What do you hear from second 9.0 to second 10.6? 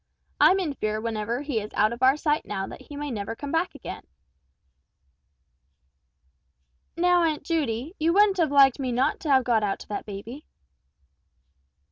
to have got out to that baby?"